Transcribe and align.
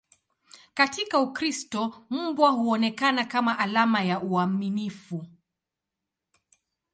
Katika 0.73 1.19
Ukristo, 1.19 2.05
mbwa 2.09 2.49
huonekana 2.49 3.25
kama 3.25 3.59
alama 3.59 4.01
ya 4.03 4.19
uaminifu. 4.21 5.25